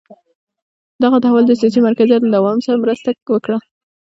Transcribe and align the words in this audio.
دغه 1.03 1.17
تحول 1.23 1.43
د 1.47 1.51
سیاسي 1.61 1.79
مرکزیت 1.87 2.21
له 2.23 2.31
دوام 2.37 2.57
سره 2.65 2.81
مرسته 2.83 3.09
وکړه. 3.33 3.57